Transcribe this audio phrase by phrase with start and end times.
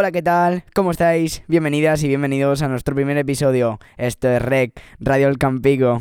[0.00, 0.64] Hola, ¿qué tal?
[0.74, 1.42] ¿Cómo estáis?
[1.46, 3.78] Bienvenidas y bienvenidos a nuestro primer episodio.
[3.98, 6.00] Esto es REC, Radio El Campico.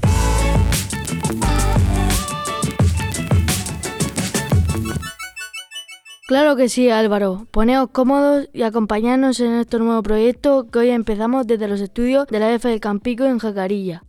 [6.29, 7.45] Claro que sí, Álvaro.
[7.51, 12.39] Poneos cómodos y acompañadnos en este nuevo proyecto que hoy empezamos desde los estudios de
[12.39, 14.05] la EFA del Campico en Jacarilla.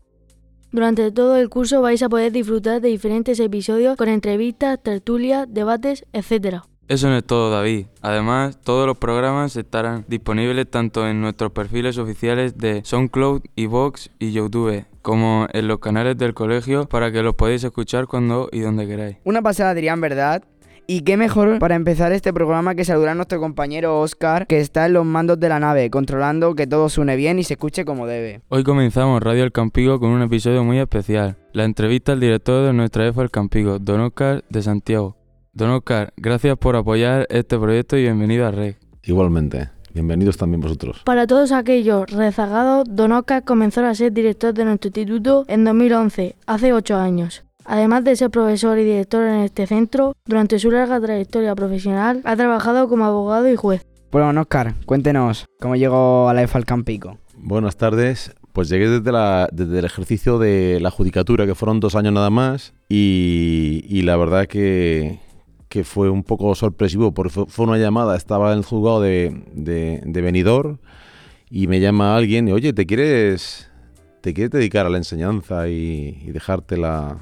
[0.71, 6.07] Durante todo el curso vais a poder disfrutar de diferentes episodios con entrevistas, tertulias, debates,
[6.13, 6.70] etc.
[6.91, 7.87] Eso no es todo, David.
[8.03, 14.33] Además, todos los programas estarán disponibles tanto en nuestros perfiles oficiales de SoundCloud, Vox y
[14.33, 18.89] YouTube, como en los canales del colegio para que los podáis escuchar cuando y donde
[18.89, 19.19] queráis.
[19.23, 20.43] Una pasada, Adrián, ¿verdad?
[20.89, 24.87] Y qué mejor para empezar este programa que saludar a nuestro compañero Oscar, que está
[24.87, 28.09] en los mandos de la nave, controlando que todo suene bien y se escuche como
[28.09, 28.41] debe.
[28.49, 32.73] Hoy comenzamos Radio El Campigo con un episodio muy especial, la entrevista al director de
[32.73, 35.20] nuestra EFA El Campigo, Don Oscar de Santiago.
[35.53, 38.79] Don Oscar, gracias por apoyar este proyecto y bienvenido a REG.
[39.03, 39.71] Igualmente.
[39.93, 41.03] Bienvenidos también vosotros.
[41.05, 46.37] Para todos aquellos rezagados, Don Oscar comenzó a ser director de nuestro instituto en 2011,
[46.47, 47.43] hace 8 años.
[47.65, 52.37] Además de ser profesor y director en este centro, durante su larga trayectoria profesional ha
[52.37, 53.85] trabajado como abogado y juez.
[54.13, 57.19] Bueno, Oscar, cuéntenos cómo llegó a la EFA al Campico.
[57.37, 58.33] Buenas tardes.
[58.53, 62.31] Pues llegué desde, la, desde el ejercicio de la judicatura, que fueron dos años nada
[62.31, 65.21] más, y, la verdad que,
[65.71, 70.03] que, fue un poco sorpresivo, porque fue, una llamada, estaba en el juzgado de, de,
[70.05, 70.77] de
[71.51, 73.71] y me llama alguien y, oye, ¿te quieres,
[74.21, 77.19] te quieres dedicar a la enseñanza y, y dejarte la,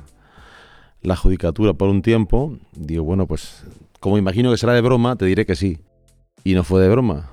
[1.03, 3.65] la judicatura por un tiempo, digo, bueno, pues
[4.01, 5.79] como imagino que será de broma, te diré que sí.
[6.45, 7.31] Y no fue de broma.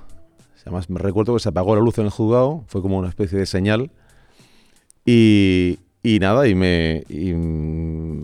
[0.62, 3.38] Además, me recuerdo que se apagó la luz en el juzgado, fue como una especie
[3.38, 3.92] de señal.
[5.04, 7.02] Y, y nada, y me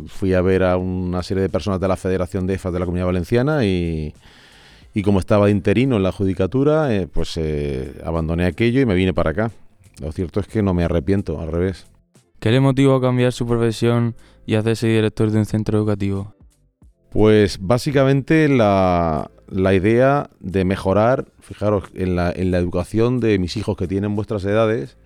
[0.07, 2.85] fui a ver a una serie de personas de la Federación de EFAS de la
[2.85, 4.15] Comunidad Valenciana y,
[4.95, 8.95] y como estaba de interino en la judicatura, eh, pues eh, abandoné aquello y me
[8.95, 9.51] vine para acá.
[10.01, 11.89] Lo cierto es que no me arrepiento, al revés.
[12.39, 14.15] ¿Qué le motivó a cambiar su profesión
[14.47, 16.37] y hacerse director de un centro educativo?
[17.11, 23.77] Pues básicamente la, idea de mejorar, fijaros, en la, en la educación de mis hijos
[23.77, 24.97] que tienen vuestras edades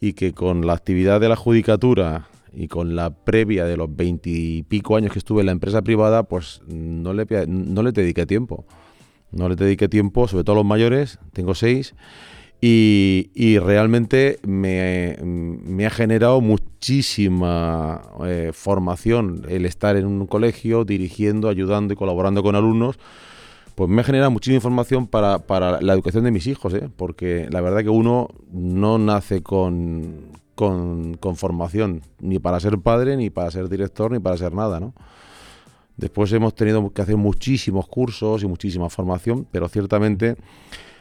[0.00, 4.96] y que con la actividad de la judicatura y con la previa de los veintipico
[4.96, 8.64] años que estuve en la empresa privada, pues no le, no le dediqué tiempo.
[9.30, 11.94] No le dediqué tiempo, sobre todo a los mayores, tengo seis,
[12.62, 21.94] y, realmente me, ha generado muchísima eh, formación el estar en un colegio, dirigiendo, ayudando
[21.94, 22.98] y colaborando con alumnos.
[23.80, 26.90] Pues me ha generado muchísima información para, para la educación de mis hijos, ¿eh?
[26.94, 33.16] porque la verdad que uno no nace con, con, con, formación, ni para ser padre,
[33.16, 34.92] ni para ser director, ni para ser nada, ¿no?
[35.96, 40.36] Después hemos tenido que hacer muchísimos cursos y muchísima formación, pero ciertamente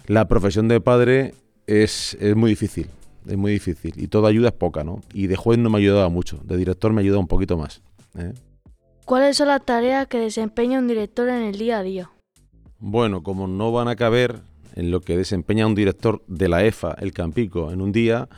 [0.08, 1.34] la profesión de padre
[1.68, 2.90] es, muy difícil,
[3.28, 3.92] es muy difícil.
[3.98, 5.02] Y toda ayuda es poca, ¿no?
[5.14, 7.58] Y de juez no me ha ayudado mucho, de director me ha ayudado un poquito
[7.58, 7.82] más.
[8.18, 8.32] ¿eh?
[9.04, 12.10] ¿Cuáles son las tareas que desempeña un director en el día a día?
[12.80, 14.42] Bueno, como no van a caber
[14.76, 18.30] en lo que desempeña un director de la EFA, el Campico, en un día,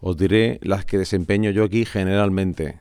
[0.00, 2.78] os diré las que desempeño yo aquí generalmente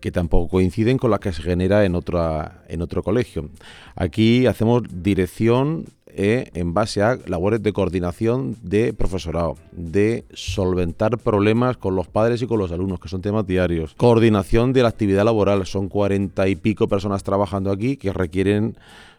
[0.00, 3.48] que tampoco coinciden con las que se genera en, otra, en otro colegio.
[3.94, 5.86] Aquí hacemos dirección
[6.18, 12.40] eh, en base a labores de coordinación de profesorado, de solventar problemas con los padres
[12.40, 13.94] y con los alumnos, que son temas diarios.
[13.98, 18.78] Coordinación de la actividad laboral, son cuarenta y pico personas trabajando aquí que requieren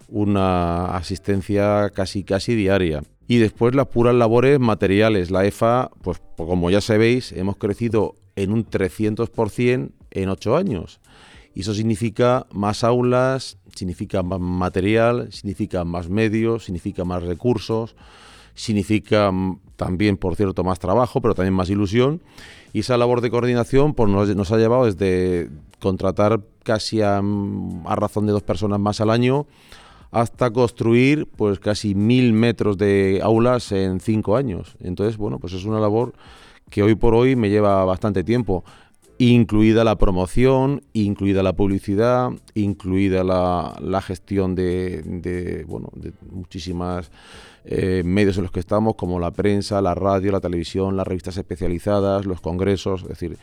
[0.10, 3.04] una asistencia casi casi diaria.
[3.28, 5.30] Y después las puras labores materiales.
[5.30, 11.00] La EFA, pues como ya sabéis, hemos crecido en un 300% en ocho años.
[11.58, 17.96] Y eso significa más aulas, significa más material, significa más medios, significa más recursos,
[18.54, 22.22] significa mm, también, por cierto, más trabajo, pero también más ilusión.
[22.74, 27.96] Y esa labor de coordinación pues, nos, ha llevado desde contratar casi a, mm, a,
[27.96, 29.48] razón de dos personas más al año
[30.12, 34.76] hasta construir pues casi mil metros de aulas en cinco años.
[34.80, 36.14] Entonces, bueno, pues es una labor
[36.70, 38.64] que hoy por hoy me lleva bastante tiempo
[39.18, 47.12] incluida la promoción, incluida la publicidad, incluida la, gestión de, bueno, de muchísimas
[47.66, 51.38] eh, medios en los que estamos, como la prensa, la radio, la televisión, las revistas
[51.38, 53.38] especializadas, los congresos, es decir,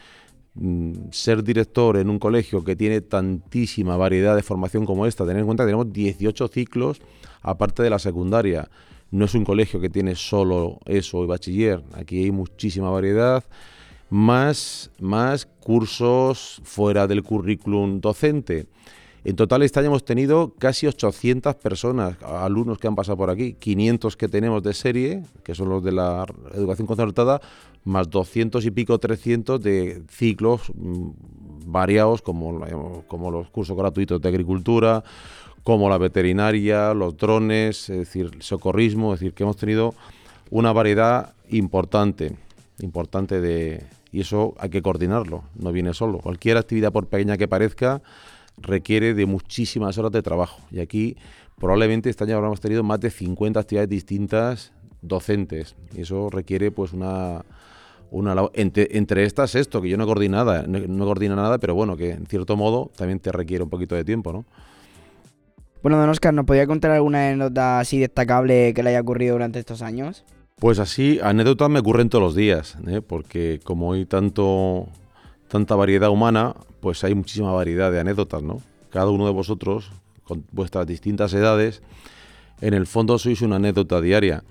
[0.54, 5.40] mm, ser director en un colegio que tiene tantísima variedad de formación como esta, tener
[5.40, 7.00] en cuenta que tenemos 18 ciclos
[7.42, 8.68] aparte de la secundaria.
[9.10, 13.44] No es un colegio que tiene solo eso y bachiller, aquí hay muchísima variedad
[14.10, 18.66] más, más cursos fuera del currículum docente.
[19.24, 23.54] En total este año hemos tenido casi 800 personas, alumnos que han pasado por aquí,
[23.54, 27.40] 500 que tenemos de serie, que son los de la educación concertada,
[27.84, 31.08] más 200 y pico, 300 de ciclos mm,
[31.66, 35.02] variados como, como los cursos gratuitos de agricultura,
[35.62, 39.94] como la veterinaria, los drones, es decir, el socorrismo, es decir, que hemos tenido
[40.50, 42.36] una variedad importante,
[42.80, 43.84] importante de...
[44.12, 46.18] Y eso hay que coordinarlo, no viene solo.
[46.18, 48.02] Cualquier actividad, por pequeña que parezca,
[48.56, 50.60] requiere de muchísimas horas de trabajo.
[50.70, 51.16] Y aquí
[51.58, 54.72] probablemente este año habremos tenido más de 50 actividades distintas
[55.02, 55.74] docentes.
[55.94, 57.44] Y eso requiere pues una...
[58.10, 61.74] una entre, entre estas esto, que yo no coordino nada, no, no coordino nada, pero
[61.74, 64.44] bueno, que en cierto modo también te requiere un poquito de tiempo, ¿no?
[65.82, 69.58] Bueno, don Oscar, ¿nos podría contar alguna anécdota así destacable que le haya ocurrido durante
[69.58, 70.24] estos años?
[70.64, 73.02] Pues así, anécdotas me ocurren todos los días, ¿eh?
[73.06, 74.88] porque como hay tanto,
[75.46, 78.62] tanta variedad humana, pues hay muchísima variedad de anécdotas, ¿no?
[78.88, 81.82] Cada uno de vosotros, con vuestras distintas edades,
[82.62, 84.42] en el fondo sois una anécdota diaria.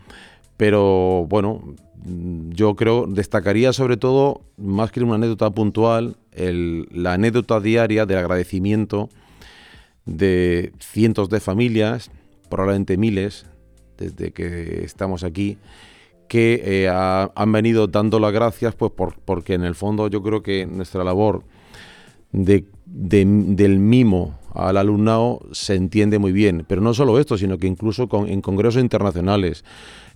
[0.55, 1.73] Pero bueno,
[2.05, 8.19] yo creo, destacaría sobre todo, más que una anécdota puntual, el, la anécdota diaria del
[8.19, 9.09] agradecimiento
[10.05, 12.11] de cientos de familias,
[12.51, 13.47] probablemente miles,
[13.97, 15.57] desde que estamos aquí,
[16.33, 20.23] que eh, ha, han venido dando las gracias, pues por, porque en el fondo yo
[20.23, 21.43] creo que nuestra labor
[22.31, 26.65] de, de, del mimo al alumnado se entiende muy bien.
[26.67, 29.63] Pero no solo esto, sino que incluso en congresos internacionales,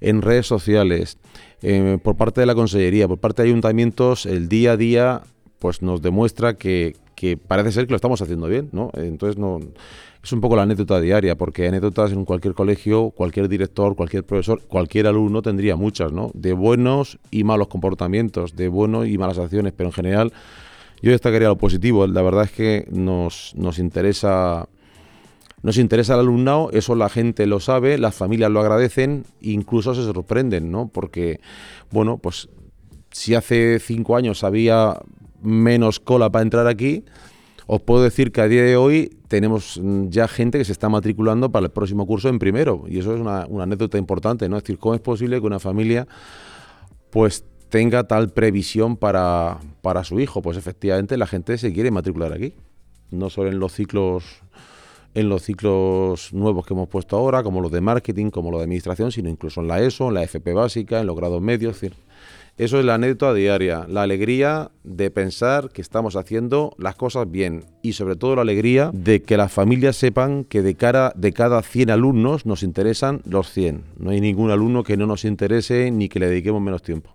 [0.02, 1.20] en redes sociales,
[1.62, 5.22] eh, por parte de la Consellería, por parte de ayuntamientos, el día a día
[5.60, 8.92] pues nos demuestra que, que parece ser que lo estamos haciendo bien, ¿no?
[8.94, 9.60] Entonces no
[10.24, 14.62] es un poco la anécdota diaria, porque anécdotas en cualquier colegio, cualquier director, cualquier profesor,
[14.68, 16.30] cualquier alumno tendría muchas, ¿no?
[16.36, 20.32] De buenos y malos comportamientos, de buenos y malas acciones, pero en general
[21.02, 22.06] yo destacaría lo positivo.
[22.06, 24.70] La verdad es que nos, nos interesa
[25.64, 30.04] nos interesa el alumnado, eso la gente lo sabe, las familias lo agradecen, incluso se
[30.04, 30.88] sorprenden, ¿no?
[30.88, 31.40] Porque,
[31.90, 32.48] bueno, pues
[33.10, 35.00] si hace cinco años había
[35.42, 37.04] menos cola para entrar aquí,
[37.68, 40.88] os puedo decir que a día de hoy tenemos mm, ya gente que se está
[40.88, 42.86] matriculando para el próximo curso en primero.
[42.88, 44.58] Y eso es una, anécdota importante, ¿no?
[44.58, 46.08] Es decir, ¿cómo es posible que una familia
[47.10, 50.42] pues tenga tal previsión para, para su hijo?
[50.42, 52.54] Pues efectivamente la gente se quiere matricular aquí.
[53.12, 54.24] No solo en los ciclos
[55.14, 58.66] en los ciclos nuevos que hemos puesto ahora, como los de marketing, como los de
[58.66, 61.74] administración, sino incluso en la ESO, en la FP básica, en los grados medios.
[61.74, 61.96] Decir,
[62.58, 67.66] eso es la anécdota diaria, la alegría de pensar que estamos haciendo las cosas bien
[67.84, 71.62] y sobre todo la alegría de que las familias sepan que de, cara, de cada
[71.62, 73.84] 100 alumnos nos interesan los 100.
[74.00, 77.14] No hay ningún alumno que no nos interese ni que le dediquemos menos tiempo.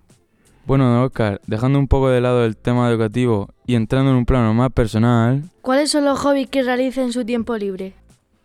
[0.64, 4.54] Bueno, Oscar, dejando un poco de lado el tema educativo y entrando en un plano
[4.54, 5.42] más personal...
[5.60, 7.94] ¿Cuáles son los hobbies que realiza en su tiempo libre?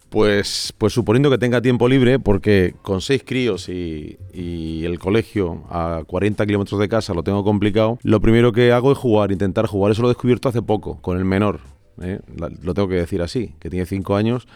[0.10, 6.04] Pues, pues suponiendo que tenga tiempo libre, porque con seis críos y, el colegio a
[6.08, 9.92] 40 kilómetros de casa lo tengo complicado, lo primero que hago es jugar, intentar jugar.
[9.92, 11.60] Eso lo he descubierto hace poco, con el menor.
[12.02, 12.20] ¿eh?
[12.62, 14.48] Lo tengo que decir así, que tiene cinco años,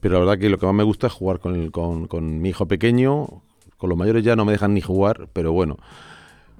[0.00, 3.42] pero la verdad que lo que más me gusta es jugar con, mi hijo pequeño.
[3.78, 5.78] Con los mayores ya no me dejan ni jugar, pero bueno.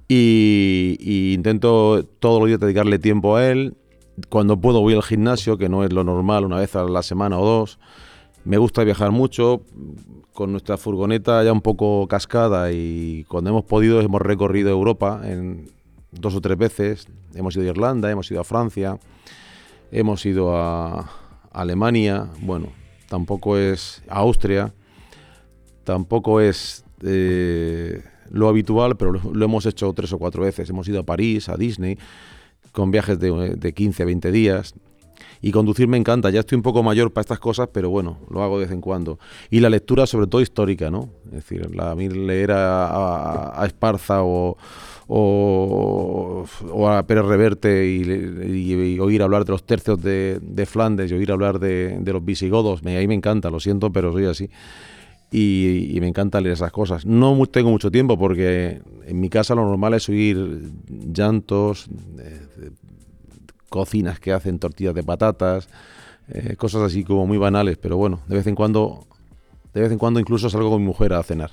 [0.08, 3.74] Y, y intento todos los días dedicarle tiempo a él.
[4.30, 7.38] Cuando puedo voy al gimnasio, que no es lo normal, una vez a la semana
[7.38, 7.78] o dos.
[8.44, 9.62] Me gusta viajar mucho,
[10.32, 15.70] con nuestra furgoneta ya un poco cascada y cuando hemos podido hemos recorrido Europa en
[16.12, 17.08] dos o tres veces.
[17.34, 18.98] Hemos ido a Irlanda, hemos ido a Francia,
[19.92, 21.10] hemos ido a
[21.52, 22.68] Alemania, bueno,
[23.08, 24.72] tampoco es Austria,
[25.84, 30.70] tampoco es eh, lo habitual, pero lo, lo, hemos hecho tres o cuatro veces.
[30.70, 31.98] Hemos ido a París, a Disney,
[32.72, 34.74] con viajes de, de 15 a 20 días.
[35.42, 38.42] Y conducir me encanta, ya estoy un poco mayor para estas cosas, pero bueno, lo
[38.42, 39.18] hago de vez en cuando.
[39.50, 41.10] Y la lectura, sobre todo histórica, ¿no?
[41.26, 44.56] Es decir, la, a mí leer a, Esparza o,
[45.08, 46.44] o,
[46.88, 51.58] a Pérez Reverte y, oír hablar de los tercios de, de Flandes y oír hablar
[51.58, 54.50] de, de los visigodos, me, ahí me encanta, lo siento, pero soy así.
[55.32, 57.06] Y, y, me encanta leer esas cosas.
[57.06, 62.70] No tengo mucho tiempo porque en mi casa lo normal es oír llantos, eh,
[63.70, 65.70] cocinas que hacen tortillas de patatas,
[66.28, 69.06] eh, cosas así como muy banales, pero bueno, de vez en cuando,
[69.72, 71.52] de vez en cuando incluso salgo con mi mujer a cenar.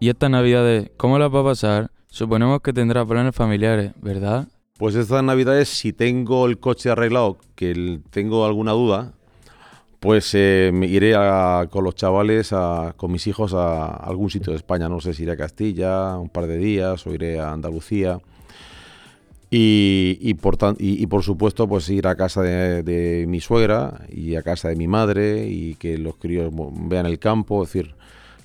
[0.00, 1.90] ¿Y esta Navidad, cómo las va a pasar?
[2.08, 4.48] Suponemos que tendrá planes familiares, ¿verdad?
[4.78, 9.12] Pues estas Navidades, si tengo el coche arreglado, que tengo alguna duda,
[10.00, 14.30] pues eh, me iré a, con los chavales, a, con mis hijos, a, a algún
[14.30, 14.88] sitio de España.
[14.88, 18.20] No sé si iré a Castilla un par de días o iré a Andalucía
[19.56, 24.68] Y, por, y, por supuesto, pues ir a casa de, mi suegra y a casa
[24.68, 27.94] de mi madre y que los críos vean el campo, es decir,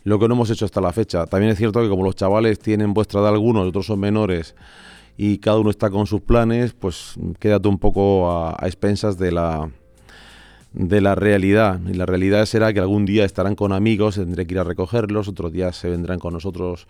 [0.03, 1.25] lo que no hemos hecho hasta la fecha.
[1.25, 4.55] También es cierto que como los chavales tienen vuestra edad algunos, otros son menores
[5.17, 9.67] y cada uno está con sus planes, pues quédate un poco a, expensas de la,
[10.73, 11.79] de la realidad.
[11.87, 15.27] Y la realidad será que algún día estarán con amigos, tendré que ir a recogerlos,
[15.27, 16.87] otros días se vendrán con nosotros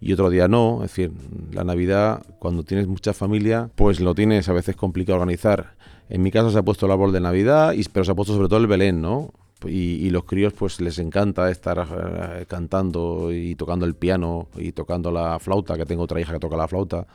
[0.00, 0.84] y otro día no.
[0.84, 1.12] Es decir,
[1.52, 5.74] la Navidad, cuando tienes mucha familia, pues lo tienes a veces complicado organizar.
[6.08, 8.34] En mi caso se ha puesto el árbol de Navidad, y, pero se ha puesto
[8.34, 9.30] sobre todo el Belén, ¿no?
[9.66, 15.10] Y, los críos pues les encanta estar eh, cantando y tocando el piano y tocando
[15.10, 17.08] la flauta, que tengo otra hija que toca la flauta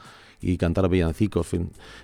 [0.43, 1.51] y cantar villancicos.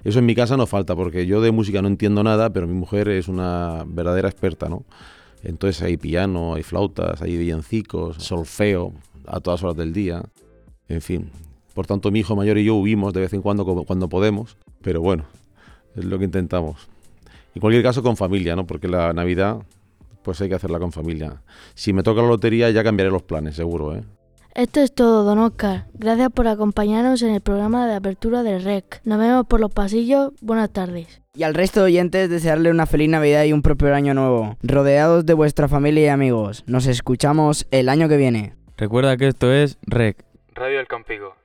[0.03, 2.73] Eso en mi casa no falta porque yo de música no entiendo nada, pero mi
[2.73, 4.85] mujer es una verdadera experta, ¿no?
[5.43, 8.93] Entonces hay piano, hay flautas, hay villancicos, solfeo
[9.27, 10.23] a todas horas del día.
[10.87, 11.29] En fin,
[11.73, 15.01] por tanto mi hijo mayor y yo huimos de vez en cuando cuando podemos, pero
[15.01, 15.25] bueno,
[15.95, 16.87] es lo que intentamos.
[17.55, 18.65] En cualquier caso con familia, ¿no?
[18.65, 19.59] Porque la Navidad
[20.23, 21.41] pues hay que hacerla con familia.
[21.73, 24.03] Si me toca la lotería ya cambiaré los planes, seguro, ¿eh?
[24.55, 25.85] Esto es todo, don Oscar.
[25.93, 29.01] Gracias por acompañarnos en el programa de apertura del REC.
[29.03, 30.31] Nos vemos por los pasillos.
[30.41, 31.21] Buenas tardes.
[31.35, 34.57] Y al resto de oyentes desearle una feliz Navidad y un propio año nuevo.
[34.61, 36.63] Rodeados de vuestra familia y amigos.
[36.67, 38.55] Nos escuchamos el año que viene.
[38.77, 40.25] Recuerda que esto es REC
[40.59, 41.35] Radio El Campico.